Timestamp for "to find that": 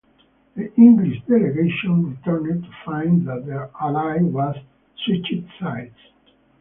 2.63-3.45